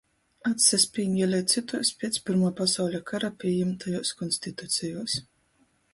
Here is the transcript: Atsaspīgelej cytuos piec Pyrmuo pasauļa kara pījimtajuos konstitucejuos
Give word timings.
Atsaspīgelej 0.51 1.43
cytuos 1.51 1.91
piec 2.03 2.17
Pyrmuo 2.29 2.51
pasauļa 2.61 3.03
kara 3.11 3.33
pījimtajuos 3.45 4.15
konstitucejuos 4.23 5.19